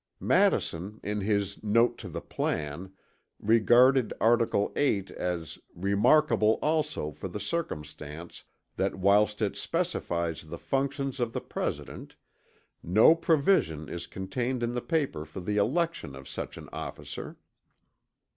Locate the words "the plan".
2.09-2.91